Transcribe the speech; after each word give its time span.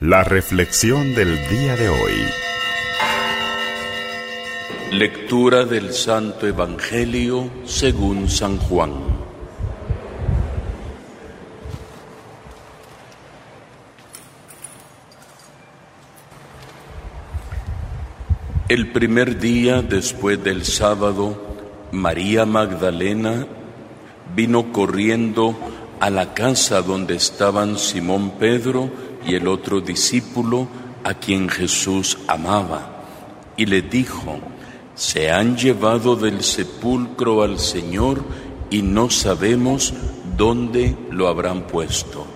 La 0.00 0.22
reflexión 0.22 1.14
del 1.14 1.38
día 1.48 1.74
de 1.74 1.88
hoy. 1.88 2.12
Lectura 4.92 5.64
del 5.64 5.94
Santo 5.94 6.46
Evangelio 6.46 7.48
según 7.64 8.28
San 8.28 8.58
Juan. 8.58 8.92
El 18.68 18.92
primer 18.92 19.38
día 19.38 19.80
después 19.80 20.44
del 20.44 20.66
sábado, 20.66 21.56
María 21.90 22.44
Magdalena 22.44 23.46
vino 24.34 24.74
corriendo 24.74 25.56
a 26.00 26.10
la 26.10 26.34
casa 26.34 26.82
donde 26.82 27.16
estaban 27.16 27.78
Simón 27.78 28.32
Pedro 28.32 28.90
y 29.26 29.34
el 29.34 29.48
otro 29.48 29.80
discípulo 29.80 30.68
a 31.04 31.14
quien 31.14 31.48
Jesús 31.48 32.18
amaba, 32.28 33.02
y 33.56 33.66
le 33.66 33.82
dijo, 33.82 34.38
se 34.94 35.30
han 35.30 35.56
llevado 35.56 36.16
del 36.16 36.42
sepulcro 36.42 37.42
al 37.42 37.58
Señor 37.58 38.22
y 38.70 38.82
no 38.82 39.10
sabemos 39.10 39.92
dónde 40.36 40.96
lo 41.10 41.28
habrán 41.28 41.66
puesto. 41.66 42.26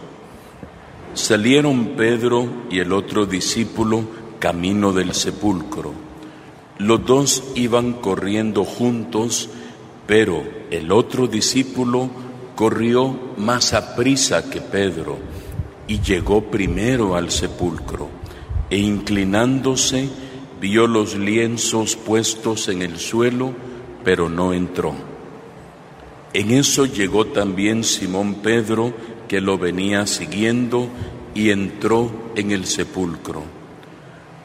Salieron 1.15 1.97
Pedro 1.97 2.49
y 2.71 2.79
el 2.79 2.93
otro 2.93 3.27
discípulo 3.27 4.05
camino 4.39 4.93
del 4.93 5.15
sepulcro. 5.15 5.93
Los 6.79 7.05
dos 7.05 7.43
iban 7.57 7.95
corriendo 7.95 8.65
juntos, 8.65 9.49
pero 10.07 10.43
el 10.71 10.93
otro 10.93 11.27
discípulo 11.27 12.09
corrió 12.57 13.17
más 13.37 13.75
a 13.75 13.97
prisa 13.97 14.49
que 14.49 14.61
Pedro 14.61 15.19
y 15.91 16.01
llegó 16.03 16.43
primero 16.53 17.17
al 17.17 17.33
sepulcro, 17.33 18.09
e 18.71 18.79
inclinándose 18.79 20.09
vio 20.61 20.87
los 20.87 21.17
lienzos 21.17 21.97
puestos 21.97 22.69
en 22.69 22.83
el 22.83 23.01
suelo, 23.01 23.53
pero 24.05 24.29
no 24.29 24.53
entró. 24.53 24.95
En 26.33 26.53
eso 26.53 26.87
llegó 26.87 27.27
también 27.27 27.83
Simón 27.83 28.37
Pedro, 28.37 28.95
que 29.27 29.41
lo 29.41 29.59
venía 29.59 30.07
siguiendo, 30.07 30.89
y 31.35 31.51
entró 31.51 32.13
en 32.37 32.53
el 32.53 32.67
sepulcro. 32.67 33.43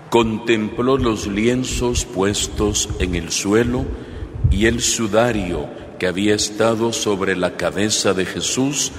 Contempló 0.09 0.97
los 0.97 1.27
lienzos 1.27 2.05
puestos 2.05 2.89
en 2.97 3.13
el 3.13 3.31
suelo 3.31 3.85
y 4.49 4.65
el 4.65 4.81
sudario 4.81 5.69
que 5.99 6.07
había 6.07 6.33
estado 6.33 6.91
sobre 6.91 7.35
la 7.35 7.55
cabeza 7.55 8.15
de 8.15 8.25
Jesús, 8.25 8.91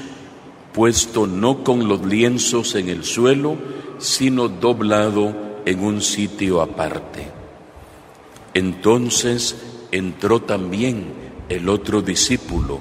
puesto 0.76 1.26
no 1.26 1.64
con 1.64 1.88
los 1.88 2.04
lienzos 2.04 2.74
en 2.74 2.90
el 2.90 3.02
suelo, 3.02 3.56
sino 3.98 4.48
doblado 4.48 5.34
en 5.64 5.82
un 5.82 6.02
sitio 6.02 6.60
aparte. 6.60 7.28
Entonces 8.52 9.56
entró 9.90 10.42
también 10.42 11.06
el 11.48 11.70
otro 11.70 12.02
discípulo, 12.02 12.80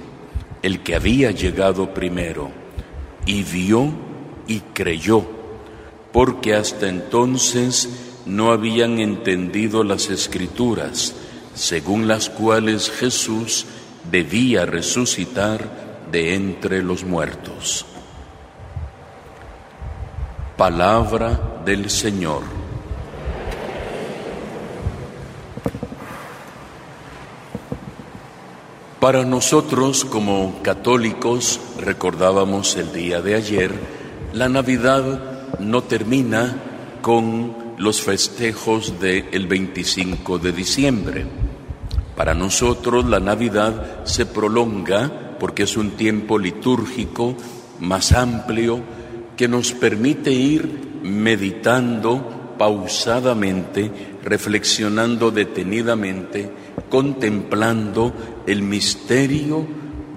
el 0.62 0.84
que 0.84 0.96
había 0.96 1.32
llegado 1.32 1.94
primero, 1.94 2.52
y 3.26 3.44
vio 3.44 3.90
y 4.46 4.60
creyó, 4.74 5.24
porque 6.12 6.54
hasta 6.54 6.90
entonces 6.90 7.90
no 8.26 8.52
habían 8.52 9.00
entendido 9.00 9.86
las 9.86 10.10
escrituras, 10.10 11.16
según 11.54 12.10
las 12.10 12.30
cuales 12.30 12.92
Jesús 12.92 13.66
debía 14.12 14.66
resucitar 14.66 15.85
de 16.12 16.36
entre 16.36 16.84
los 16.84 17.04
muertos. 17.04 17.86
Palabra 20.58 21.62
del 21.66 21.90
Señor. 21.90 22.44
Para 29.00 29.24
nosotros 29.24 30.04
como 30.06 30.62
católicos, 30.64 31.60
recordábamos 31.80 32.76
el 32.76 32.92
día 32.92 33.22
de 33.22 33.36
ayer, 33.36 33.72
la 34.34 34.50
Navidad 34.50 35.60
no 35.60 35.84
termina 35.84 36.56
con 37.02 37.76
los 37.78 38.02
festejos 38.02 39.00
del 39.00 39.46
25 39.48 40.40
de 40.40 40.52
diciembre. 40.52 41.26
Para 42.16 42.34
nosotros 42.34 43.06
la 43.06 43.20
Navidad 43.20 44.06
se 44.06 44.26
prolonga 44.26 45.25
porque 45.40 45.64
es 45.64 45.78
un 45.78 45.92
tiempo 45.92 46.38
litúrgico 46.40 47.36
más 47.80 48.12
amplio 48.12 48.82
que 49.36 49.48
nos 49.48 49.72
permite 49.74 50.32
ir 50.32 51.00
meditando 51.04 52.56
pausadamente, 52.58 53.92
reflexionando 54.24 55.32
detenidamente, 55.32 56.50
contemplando 56.90 58.14
el 58.48 58.62
misterio 58.62 59.68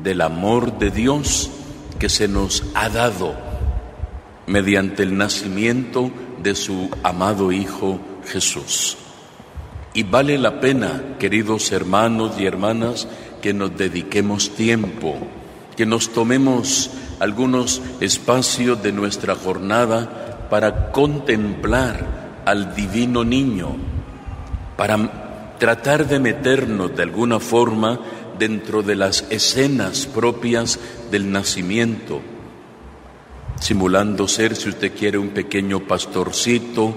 del 0.03 0.21
amor 0.21 0.79
de 0.79 0.91
Dios 0.91 1.51
que 1.99 2.09
se 2.09 2.29
nos 2.29 2.65
ha 2.75 2.89
dado 2.89 3.35
mediante 4.47 5.03
el 5.03 5.17
nacimiento 5.17 6.11
de 6.43 6.55
su 6.55 6.89
amado 7.03 7.53
Hijo 7.53 8.01
Jesús. 8.27 8.97
Y 9.95 10.05
vale 10.05 10.39
la 10.39 10.61
pena, 10.61 11.17
queridos 11.19 11.73
hermanos 11.73 12.39
y 12.39 12.47
hermanas, 12.47 13.09
que 13.41 13.53
nos 13.53 13.77
dediquemos 13.77 14.51
tiempo, 14.55 15.17
que 15.77 15.87
nos 15.87 16.13
tomemos 16.13 16.91
algunos 17.21 17.83
espacios 18.01 18.83
de 18.83 18.93
nuestra 18.93 19.35
jornada 19.35 20.47
para 20.51 20.93
contemplar 20.93 22.43
al 22.45 22.75
divino 22.75 23.25
niño, 23.25 23.77
para 24.77 25.57
tratar 25.59 26.07
de 26.07 26.21
meternos 26.21 26.95
de 26.97 27.03
alguna 27.03 27.41
forma 27.41 28.01
dentro 28.39 28.83
de 28.83 28.95
las 28.95 29.25
escenas 29.31 30.07
propias 30.07 30.79
del 31.11 31.31
nacimiento, 31.31 32.21
simulando 33.61 34.29
ser, 34.29 34.55
si 34.55 34.69
usted 34.69 34.93
quiere, 34.97 35.19
un 35.19 35.31
pequeño 35.31 35.81
pastorcito 35.81 36.95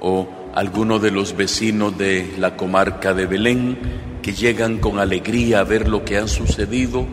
o 0.00 0.37
alguno 0.58 0.98
de 0.98 1.12
los 1.12 1.36
vecinos 1.36 1.96
de 1.96 2.34
la 2.36 2.56
comarca 2.56 3.14
de 3.14 3.26
Belén 3.26 3.78
que 4.20 4.32
llegan 4.32 4.78
con 4.78 4.98
alegría 4.98 5.60
a 5.60 5.64
ver 5.64 5.86
lo 5.88 6.04
que 6.04 6.18
ha 6.18 6.26
sucedido 6.26 7.06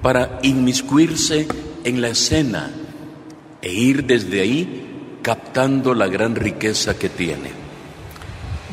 para 0.00 0.38
inmiscuirse 0.44 1.48
en 1.82 2.00
la 2.00 2.10
escena 2.10 2.70
e 3.60 3.72
ir 3.72 4.04
desde 4.04 4.40
ahí 4.40 5.18
captando 5.20 5.94
la 5.94 6.06
gran 6.06 6.36
riqueza 6.36 6.96
que 6.96 7.08
tiene. 7.08 7.50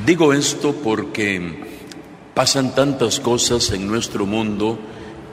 Digo 0.06 0.32
esto 0.32 0.76
porque 0.76 1.64
pasan 2.36 2.76
tantas 2.76 3.20
cosas 3.20 3.72
en 3.72 3.88
nuestro 3.88 4.28
mundo 4.28 4.78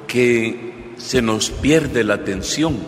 que 0.07 0.95
se 0.97 1.21
nos 1.21 1.51
pierde 1.51 2.03
la 2.03 2.15
atención, 2.15 2.79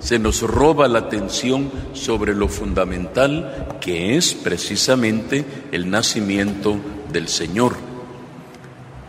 se 0.00 0.18
nos 0.18 0.42
roba 0.42 0.88
la 0.88 1.00
atención 1.00 1.70
sobre 1.92 2.34
lo 2.34 2.48
fundamental 2.48 3.78
que 3.80 4.16
es 4.16 4.34
precisamente 4.34 5.44
el 5.72 5.90
nacimiento 5.90 6.76
del 7.12 7.28
Señor. 7.28 7.76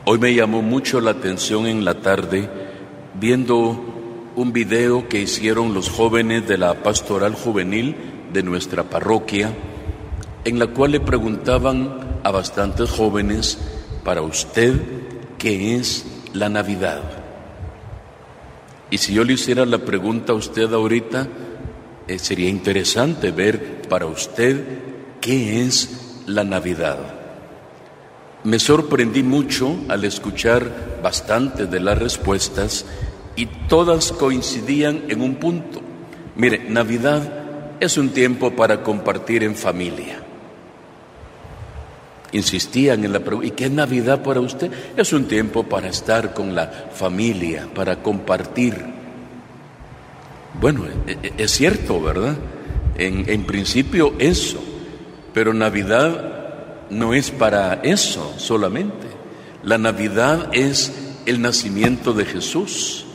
Hoy 0.05 0.17
me 0.17 0.33
llamó 0.33 0.61
mucho 0.61 1.01
la 1.01 1.11
atención 1.11 1.67
en 1.67 1.85
la 1.85 1.95
tarde 1.95 2.49
viendo 3.19 4.31
un 4.35 4.53
video 4.53 5.07
que 5.09 5.21
hicieron 5.21 5.73
los 5.73 5.89
jóvenes 5.89 6.47
de 6.47 6.57
la 6.57 6.81
pastoral 6.81 7.33
juvenil 7.35 7.95
de 8.31 8.43
nuestra 8.43 8.83
parroquia, 8.83 9.53
en 10.45 10.59
la 10.59 10.67
cual 10.67 10.91
le 10.91 10.99
preguntaban 10.99 12.19
a 12.23 12.31
bastantes 12.31 12.89
jóvenes, 12.89 13.59
para 14.03 14.21
usted, 14.21 14.81
¿qué 15.37 15.75
es 15.75 16.05
la 16.33 16.49
Navidad? 16.49 17.18
Y 18.91 18.97
si 18.97 19.13
yo 19.13 19.23
le 19.23 19.33
hiciera 19.33 19.65
la 19.65 19.79
pregunta 19.79 20.33
a 20.33 20.35
usted 20.35 20.73
ahorita, 20.73 21.27
eh, 22.07 22.17
sería 22.19 22.49
interesante 22.49 23.31
ver 23.31 23.83
para 23.87 24.07
usted 24.07 24.63
qué 25.21 25.61
es 25.61 26.23
la 26.25 26.43
Navidad. 26.43 26.97
Me 28.43 28.57
sorprendí 28.57 29.21
mucho 29.21 29.75
al 29.89 30.05
escuchar 30.05 30.99
bastante 31.03 31.65
de 31.65 31.79
las 31.79 31.97
respuestas 31.97 32.85
y 33.35 33.45
todas 33.67 34.11
coincidían 34.11 35.03
en 35.09 35.21
un 35.21 35.35
punto. 35.35 35.81
Mire, 36.35 36.69
Navidad 36.69 37.77
es 37.79 37.97
un 37.97 38.09
tiempo 38.09 38.55
para 38.55 38.81
compartir 38.81 39.43
en 39.43 39.55
familia. 39.55 40.23
Insistían 42.31 43.03
en 43.03 43.13
la 43.13 43.19
pregunta, 43.19 43.47
¿y 43.47 43.51
qué 43.51 43.65
es 43.65 43.71
Navidad 43.71 44.21
para 44.21 44.39
usted? 44.39 44.71
Es 44.95 45.13
un 45.13 45.25
tiempo 45.25 45.63
para 45.63 45.87
estar 45.87 46.33
con 46.33 46.53
la 46.53 46.67
familia, 46.93 47.67
para 47.73 48.03
compartir. 48.03 48.75
Bueno, 50.59 50.85
e, 51.07 51.11
e, 51.11 51.33
es 51.37 51.51
cierto, 51.51 52.01
¿verdad? 52.01 52.35
En, 52.97 53.29
en 53.29 53.45
principio 53.45 54.13
eso, 54.19 54.61
pero 55.33 55.53
Navidad 55.53 56.87
no 56.89 57.13
es 57.13 57.31
para 57.31 57.81
eso 57.83 58.33
solamente. 58.37 59.07
La 59.63 59.77
Navidad 59.77 60.49
es 60.53 60.91
el 61.25 61.41
nacimiento 61.41 62.13
de 62.13 62.25
Jesús. 62.25 63.05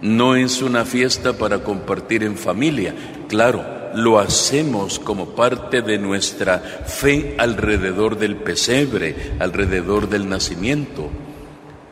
No 0.00 0.36
es 0.36 0.62
una 0.62 0.84
fiesta 0.84 1.34
para 1.34 1.62
compartir 1.62 2.24
en 2.24 2.36
familia. 2.36 2.94
Claro, 3.28 3.64
lo 3.94 4.18
hacemos 4.18 4.98
como 4.98 5.30
parte 5.30 5.82
de 5.82 5.98
nuestra 5.98 6.58
fe 6.58 7.34
alrededor 7.38 8.18
del 8.18 8.36
pesebre, 8.36 9.34
alrededor 9.38 10.08
del 10.08 10.28
nacimiento. 10.28 11.10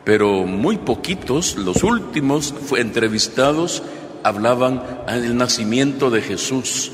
Pero 0.03 0.45
muy 0.45 0.77
poquitos, 0.77 1.55
los 1.55 1.83
últimos 1.83 2.53
entrevistados, 2.77 3.83
hablaban 4.23 4.83
del 5.07 5.37
nacimiento 5.37 6.09
de 6.09 6.21
Jesús. 6.21 6.91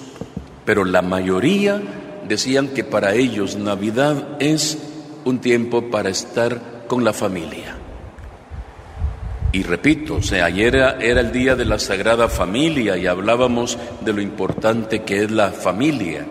Pero 0.66 0.86
la 0.86 1.02
mayoría 1.02 1.82
decían 2.28 2.68
que 2.68 2.84
para 2.84 3.16
ellos 3.16 3.56
Navidad 3.56 4.38
es 4.40 4.78
un 5.26 5.40
tiempo 5.40 5.90
para 5.90 6.10
estar 6.10 6.86
con 6.88 7.04
la 7.04 7.14
familia. 7.14 7.79
Y 9.52 9.64
repito, 9.64 10.20
ayer 10.44 10.76
era, 10.76 10.98
era, 11.00 11.22
el 11.22 11.32
día 11.32 11.56
de 11.56 11.66
la 11.66 11.80
Sagrada 11.80 12.30
Familia 12.30 12.98
y 12.98 13.08
hablábamos 13.08 13.80
de 14.02 14.14
lo 14.14 14.22
importante 14.22 15.04
que 15.04 15.24
es 15.24 15.32
la 15.32 15.52
familia, 15.52 16.28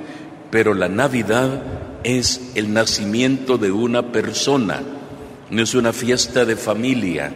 pero 0.51 0.73
la 0.73 0.89
Navidad 0.89 1.63
es 2.05 2.53
el 2.55 2.73
nacimiento 2.73 3.59
de 3.59 3.73
una 3.73 4.13
persona, 4.13 4.83
no 5.51 5.63
es 5.63 5.75
una 5.75 5.93
fiesta 5.93 6.45
de 6.45 6.55
familia, 6.55 7.33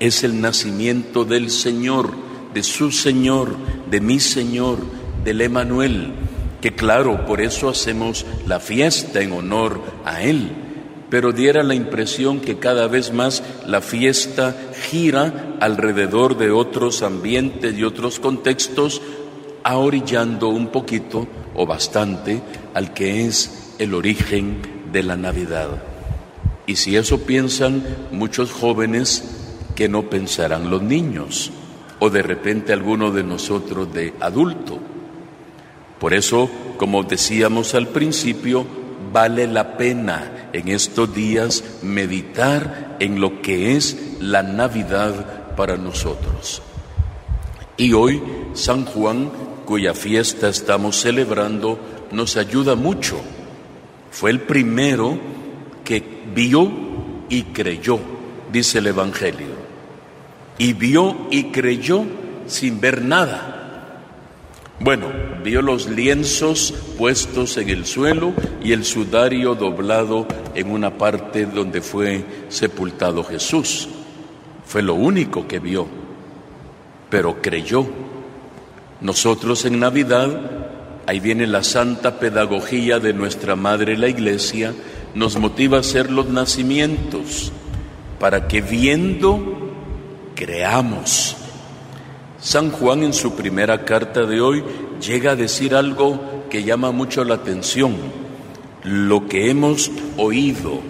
es 0.00 0.24
el 0.24 0.40
nacimiento 0.40 1.24
del 1.24 1.50
Señor, 1.50 2.10
de 2.52 2.64
su 2.64 2.90
Señor, 2.90 3.56
de 3.88 4.00
mi 4.00 4.18
Señor, 4.18 4.78
del 5.22 5.40
Emanuel, 5.40 6.14
que 6.60 6.74
claro, 6.74 7.26
por 7.26 7.40
eso 7.40 7.68
hacemos 7.68 8.26
la 8.48 8.58
fiesta 8.58 9.20
en 9.20 9.32
honor 9.32 9.80
a 10.04 10.22
Él 10.22 10.65
pero 11.10 11.32
diera 11.32 11.62
la 11.62 11.74
impresión 11.74 12.40
que 12.40 12.58
cada 12.58 12.88
vez 12.88 13.12
más 13.12 13.42
la 13.66 13.80
fiesta 13.80 14.56
gira 14.88 15.56
alrededor 15.60 16.36
de 16.36 16.50
otros 16.50 17.02
ambientes 17.02 17.76
y 17.78 17.84
otros 17.84 18.18
contextos, 18.18 19.00
ahorillando 19.62 20.48
un 20.48 20.68
poquito 20.68 21.26
o 21.54 21.66
bastante 21.66 22.40
al 22.74 22.92
que 22.94 23.26
es 23.26 23.74
el 23.78 23.94
origen 23.94 24.60
de 24.92 25.02
la 25.02 25.16
Navidad. 25.16 25.68
Y 26.66 26.76
si 26.76 26.96
eso 26.96 27.20
piensan 27.20 27.84
muchos 28.10 28.50
jóvenes, 28.50 29.24
que 29.76 29.88
no 29.88 30.08
pensarán 30.10 30.70
los 30.70 30.82
niños 30.82 31.52
o 32.00 32.10
de 32.10 32.22
repente 32.22 32.72
alguno 32.72 33.12
de 33.12 33.22
nosotros 33.22 33.92
de 33.92 34.14
adulto. 34.20 34.78
Por 36.00 36.14
eso, 36.14 36.50
como 36.78 37.04
decíamos 37.04 37.74
al 37.74 37.88
principio, 37.88 38.66
vale 39.16 39.46
la 39.46 39.78
pena 39.78 40.50
en 40.52 40.68
estos 40.68 41.14
días 41.14 41.64
meditar 41.80 42.98
en 43.00 43.18
lo 43.18 43.40
que 43.40 43.74
es 43.74 44.18
la 44.20 44.42
Navidad 44.42 45.54
para 45.56 45.78
nosotros. 45.78 46.60
Y 47.78 47.94
hoy 47.94 48.22
San 48.52 48.84
Juan, 48.84 49.30
cuya 49.64 49.94
fiesta 49.94 50.50
estamos 50.50 51.00
celebrando, 51.00 51.78
nos 52.12 52.36
ayuda 52.36 52.74
mucho. 52.74 53.18
Fue 54.10 54.30
el 54.30 54.40
primero 54.40 55.18
que 55.82 56.04
vio 56.34 56.70
y 57.30 57.44
creyó, 57.44 57.98
dice 58.52 58.80
el 58.80 58.88
Evangelio. 58.88 59.56
Y 60.58 60.74
vio 60.74 61.28
y 61.30 61.44
creyó 61.44 62.04
sin 62.46 62.82
ver 62.82 63.00
nada 63.00 63.55
bueno, 64.78 65.06
vio 65.42 65.62
los 65.62 65.88
lienzos 65.88 66.74
puestos 66.98 67.56
en 67.56 67.70
el 67.70 67.86
suelo 67.86 68.34
y 68.62 68.72
el 68.72 68.84
sudario 68.84 69.54
doblado 69.54 70.26
en 70.54 70.70
una 70.70 70.98
parte 70.98 71.46
donde 71.46 71.80
fue 71.80 72.24
sepultado 72.48 73.24
Jesús. 73.24 73.88
Fue 74.66 74.82
lo 74.82 74.94
único 74.94 75.48
que 75.48 75.60
vio, 75.60 75.86
pero 77.08 77.40
creyó. 77.40 77.86
Nosotros 79.00 79.64
en 79.64 79.80
Navidad, 79.80 80.28
ahí 81.06 81.20
viene 81.20 81.46
la 81.46 81.62
santa 81.62 82.18
pedagogía 82.18 82.98
de 82.98 83.14
nuestra 83.14 83.56
Madre 83.56 83.96
la 83.96 84.08
Iglesia, 84.08 84.74
nos 85.14 85.38
motiva 85.38 85.78
a 85.78 85.80
hacer 85.80 86.10
los 86.10 86.28
nacimientos 86.28 87.50
para 88.20 88.46
que 88.46 88.60
viendo 88.60 89.72
creamos 90.34 91.36
San 92.40 92.70
Juan 92.70 93.02
en 93.02 93.12
su 93.12 93.34
primera 93.34 93.84
carta 93.84 94.24
de 94.24 94.40
hoy 94.40 94.62
llega 95.00 95.32
a 95.32 95.36
decir 95.36 95.74
algo 95.74 96.46
que 96.50 96.64
llama 96.64 96.90
mucho 96.90 97.24
la 97.24 97.34
atención. 97.36 97.96
Lo 98.84 99.26
que 99.26 99.50
hemos 99.50 99.90
oído, 100.16 100.80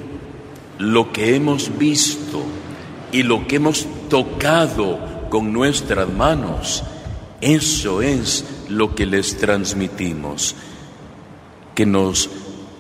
lo 0.79 1.13
que 1.13 1.37
hemos 1.37 1.79
visto 1.79 2.43
y 3.13 3.23
lo 3.23 3.47
que 3.47 3.57
hemos 3.57 3.87
tocado 4.11 5.29
con 5.31 5.53
nuestras 5.53 6.09
manos, 6.09 6.83
eso 7.41 8.03
es 8.03 8.45
lo 8.69 8.95
que 8.95 9.07
les 9.07 9.37
transmitimos, 9.39 10.57
que 11.75 11.87
nos 11.87 12.29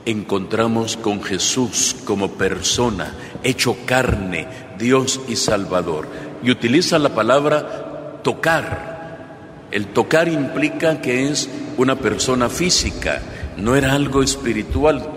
encontramos 0.04 0.96
con 0.96 1.22
Jesús 1.22 1.96
como 2.04 2.32
persona, 2.32 3.14
hecho 3.42 3.76
carne, 3.86 4.48
Dios 4.78 5.20
y 5.28 5.36
Salvador. 5.36 6.08
Y 6.42 6.50
utiliza 6.50 6.98
la 6.98 7.14
palabra 7.14 7.85
tocar. 8.26 9.68
El 9.70 9.86
tocar 9.86 10.26
implica 10.26 11.00
que 11.00 11.28
es 11.28 11.48
una 11.76 11.94
persona 11.94 12.48
física, 12.48 13.22
no 13.56 13.76
era 13.76 13.92
algo 13.92 14.20
espiritual. 14.20 15.08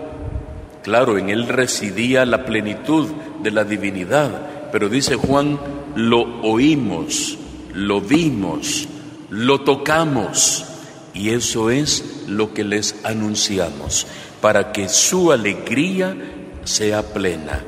Claro, 0.84 1.18
en 1.18 1.28
él 1.28 1.48
residía 1.48 2.24
la 2.24 2.44
plenitud 2.44 3.08
de 3.42 3.50
la 3.50 3.64
divinidad, 3.64 4.70
pero 4.70 4.88
dice 4.88 5.16
Juan, 5.16 5.58
lo 5.96 6.40
oímos, 6.42 7.36
lo 7.74 8.00
vimos, 8.00 8.86
lo 9.28 9.62
tocamos, 9.62 10.64
y 11.12 11.30
eso 11.30 11.68
es 11.70 12.22
lo 12.28 12.54
que 12.54 12.62
les 12.62 12.94
anunciamos, 13.02 14.06
para 14.40 14.70
que 14.70 14.88
su 14.88 15.32
alegría 15.32 16.16
sea 16.62 17.02
plena. 17.02 17.64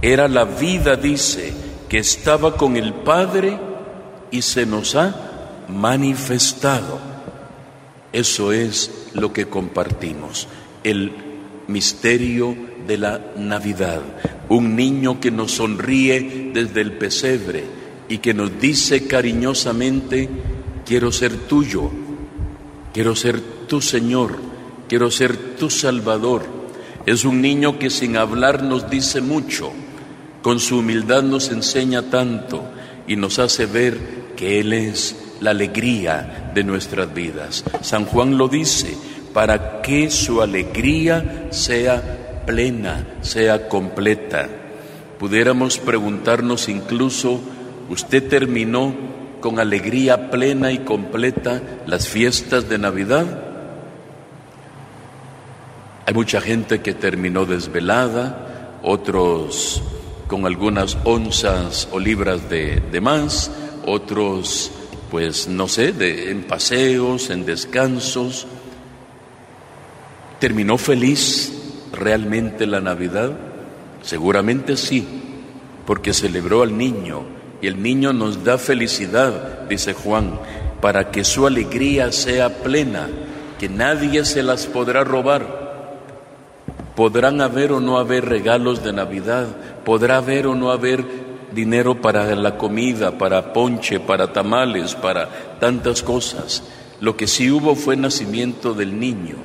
Era 0.00 0.28
la 0.28 0.44
vida, 0.44 0.96
dice, 0.96 1.52
que 1.90 1.98
estaba 1.98 2.56
con 2.56 2.78
el 2.78 2.94
Padre 2.94 3.65
y 4.30 4.42
se 4.42 4.66
nos 4.66 4.94
ha 4.94 5.14
manifestado. 5.68 6.98
Eso 8.12 8.52
es 8.52 9.08
lo 9.14 9.32
que 9.32 9.46
compartimos, 9.46 10.48
el 10.84 11.12
misterio 11.68 12.56
de 12.86 12.98
la 12.98 13.20
Navidad. 13.36 14.00
Un 14.48 14.76
niño 14.76 15.20
que 15.20 15.30
nos 15.30 15.52
sonríe 15.52 16.50
desde 16.54 16.80
el 16.80 16.92
pesebre 16.92 17.64
y 18.08 18.18
que 18.18 18.34
nos 18.34 18.60
dice 18.60 19.06
cariñosamente, 19.06 20.28
quiero 20.84 21.10
ser 21.10 21.36
tuyo, 21.36 21.90
quiero 22.94 23.16
ser 23.16 23.40
tu 23.66 23.80
Señor, 23.80 24.36
quiero 24.88 25.10
ser 25.10 25.36
tu 25.56 25.68
Salvador. 25.68 26.44
Es 27.04 27.24
un 27.24 27.40
niño 27.40 27.78
que 27.78 27.90
sin 27.90 28.16
hablar 28.16 28.62
nos 28.62 28.88
dice 28.88 29.20
mucho, 29.20 29.72
con 30.42 30.60
su 30.60 30.78
humildad 30.78 31.22
nos 31.22 31.50
enseña 31.50 32.02
tanto 32.02 32.64
y 33.06 33.16
nos 33.16 33.38
hace 33.38 33.66
ver 33.66 33.98
que 34.36 34.60
Él 34.60 34.72
es 34.72 35.16
la 35.40 35.50
alegría 35.50 36.50
de 36.54 36.64
nuestras 36.64 37.12
vidas. 37.12 37.64
San 37.82 38.04
Juan 38.06 38.38
lo 38.38 38.48
dice, 38.48 38.96
para 39.32 39.82
que 39.82 40.10
su 40.10 40.40
alegría 40.40 41.48
sea 41.50 42.42
plena, 42.46 43.06
sea 43.20 43.68
completa. 43.68 44.48
Pudiéramos 45.18 45.78
preguntarnos 45.78 46.68
incluso, 46.68 47.40
¿usted 47.88 48.28
terminó 48.28 48.94
con 49.40 49.58
alegría 49.58 50.30
plena 50.30 50.72
y 50.72 50.78
completa 50.78 51.62
las 51.86 52.08
fiestas 52.08 52.68
de 52.68 52.78
Navidad? 52.78 53.42
Hay 56.06 56.14
mucha 56.14 56.40
gente 56.40 56.80
que 56.80 56.94
terminó 56.94 57.46
desvelada, 57.46 58.78
otros 58.82 59.82
con 60.26 60.46
algunas 60.46 60.98
onzas 61.04 61.88
o 61.92 61.98
libras 61.98 62.48
de, 62.50 62.80
de 62.80 63.00
más, 63.00 63.50
otros, 63.84 64.70
pues 65.10 65.48
no 65.48 65.68
sé, 65.68 65.92
de, 65.92 66.30
en 66.30 66.42
paseos, 66.44 67.30
en 67.30 67.44
descansos. 67.46 68.46
¿Terminó 70.40 70.78
feliz 70.78 71.52
realmente 71.92 72.66
la 72.66 72.80
Navidad? 72.80 73.36
Seguramente 74.02 74.76
sí, 74.76 75.06
porque 75.86 76.12
celebró 76.12 76.62
al 76.62 76.76
niño 76.76 77.24
y 77.62 77.68
el 77.68 77.82
niño 77.82 78.12
nos 78.12 78.44
da 78.44 78.58
felicidad, 78.58 79.62
dice 79.68 79.94
Juan, 79.94 80.38
para 80.80 81.10
que 81.10 81.24
su 81.24 81.46
alegría 81.46 82.12
sea 82.12 82.62
plena, 82.62 83.08
que 83.58 83.68
nadie 83.68 84.24
se 84.24 84.42
las 84.42 84.66
podrá 84.66 85.04
robar. 85.04 85.65
Podrán 86.96 87.40
haber 87.42 87.72
o 87.72 87.80
no 87.80 87.98
haber 87.98 88.24
regalos 88.24 88.82
de 88.82 88.92
Navidad, 88.92 89.48
podrá 89.84 90.16
haber 90.16 90.46
o 90.46 90.54
no 90.54 90.72
haber 90.72 91.04
dinero 91.52 92.00
para 92.00 92.34
la 92.34 92.56
comida, 92.56 93.18
para 93.18 93.52
ponche, 93.52 94.00
para 94.00 94.32
tamales, 94.32 94.94
para 94.94 95.58
tantas 95.60 96.02
cosas. 96.02 96.62
Lo 97.00 97.16
que 97.16 97.26
sí 97.26 97.50
hubo 97.50 97.74
fue 97.76 97.96
nacimiento 97.96 98.72
del 98.72 98.98
niño. 98.98 99.36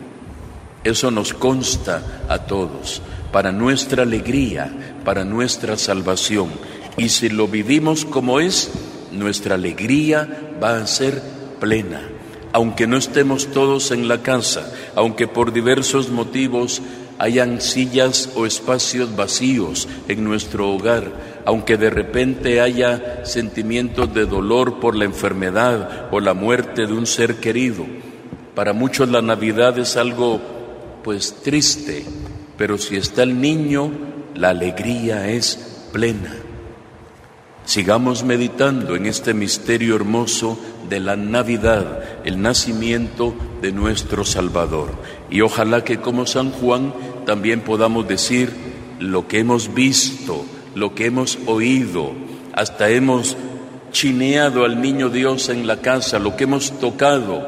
Eso 0.85 1.11
nos 1.11 1.33
consta 1.33 2.23
a 2.29 2.39
todos, 2.39 3.01
para 3.31 3.51
nuestra 3.51 4.03
alegría, 4.03 4.95
para 5.03 5.25
nuestra 5.25 5.77
salvación. 5.77 6.49
Y 6.97 7.09
si 7.09 7.29
lo 7.29 7.47
vivimos 7.47 8.05
como 8.05 8.39
es, 8.39 8.71
nuestra 9.11 9.55
alegría 9.55 10.53
va 10.63 10.77
a 10.77 10.87
ser 10.87 11.21
plena. 11.59 12.01
aunque 12.53 12.87
no 12.87 12.97
estemos 12.97 13.47
todos 13.47 13.91
en 13.91 14.07
la 14.07 14.21
casa, 14.21 14.71
aunque 14.95 15.27
por 15.27 15.53
diversos 15.53 16.09
motivos 16.09 16.81
hayan 17.21 17.61
sillas 17.61 18.31
o 18.33 18.47
espacios 18.47 19.15
vacíos 19.15 19.87
en 20.07 20.23
nuestro 20.23 20.71
hogar, 20.71 21.43
aunque 21.45 21.77
de 21.77 21.91
repente 21.91 22.59
haya 22.61 23.23
sentimientos 23.25 24.11
de 24.11 24.25
dolor 24.25 24.79
por 24.79 24.95
la 24.95 25.05
enfermedad 25.05 26.07
o 26.09 26.19
la 26.19 26.33
muerte 26.33 26.87
de 26.87 26.93
un 26.93 27.05
ser 27.05 27.35
querido. 27.35 27.85
Para 28.55 28.73
muchos 28.73 29.07
la 29.07 29.21
Navidad 29.21 29.77
es 29.77 29.97
algo 29.97 30.41
pues 31.03 31.35
triste, 31.43 32.05
pero 32.57 32.79
si 32.79 32.95
está 32.95 33.21
el 33.21 33.39
niño, 33.39 33.91
la 34.33 34.49
alegría 34.49 35.29
es 35.29 35.89
plena. 35.93 36.33
Sigamos 37.65 38.23
meditando 38.23 38.95
en 38.95 39.05
este 39.05 39.35
misterio 39.35 39.95
hermoso 39.95 40.57
de 40.89 40.99
la 40.99 41.15
Navidad, 41.15 41.99
el 42.25 42.41
nacimiento 42.41 43.33
de 43.61 43.71
nuestro 43.71 44.25
Salvador. 44.25 44.89
Y 45.29 45.41
ojalá 45.41 45.83
que 45.83 46.01
como 46.01 46.25
San 46.25 46.51
Juan 46.51 46.93
también 47.25 47.61
podamos 47.61 48.07
decir 48.07 48.51
lo 48.99 49.27
que 49.27 49.39
hemos 49.39 49.73
visto, 49.73 50.45
lo 50.75 50.93
que 50.95 51.05
hemos 51.05 51.37
oído, 51.45 52.11
hasta 52.53 52.89
hemos 52.89 53.35
chineado 53.91 54.63
al 54.63 54.81
niño 54.81 55.09
Dios 55.09 55.49
en 55.49 55.67
la 55.67 55.81
casa, 55.81 56.19
lo 56.19 56.35
que 56.35 56.45
hemos 56.45 56.79
tocado, 56.79 57.47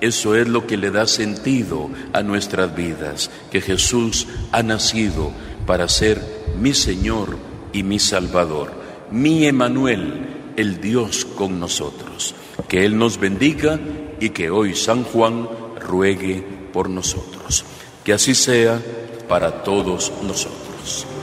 eso 0.00 0.34
es 0.34 0.48
lo 0.48 0.66
que 0.66 0.76
le 0.76 0.90
da 0.90 1.06
sentido 1.06 1.90
a 2.12 2.22
nuestras 2.22 2.74
vidas, 2.74 3.30
que 3.50 3.60
Jesús 3.60 4.26
ha 4.52 4.62
nacido 4.62 5.32
para 5.66 5.88
ser 5.88 6.20
mi 6.60 6.74
Señor 6.74 7.36
y 7.72 7.82
mi 7.82 7.98
Salvador, 7.98 8.72
mi 9.10 9.46
Emanuel, 9.46 10.52
el 10.56 10.80
Dios 10.80 11.24
con 11.24 11.58
nosotros. 11.60 12.34
Que 12.68 12.84
Él 12.84 12.98
nos 12.98 13.18
bendiga 13.18 13.78
y 14.20 14.30
que 14.30 14.50
hoy 14.50 14.74
San 14.74 15.04
Juan 15.04 15.48
ruegue 15.80 16.44
por 16.72 16.88
nosotros. 16.88 17.64
Que 18.04 18.12
así 18.12 18.34
sea 18.34 18.80
para 19.28 19.62
todos 19.62 20.12
nosotros. 20.22 21.13